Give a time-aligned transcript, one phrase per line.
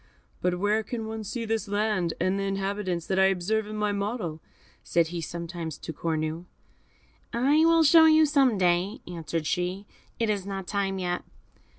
[0.41, 3.91] "But where can one see this land, and the inhabitants, that I observe in my
[3.91, 4.41] model?"
[4.83, 6.45] said he sometimes to Cornue.
[7.31, 9.85] "I will show you some day," answered she;
[10.17, 11.21] "it is not time yet."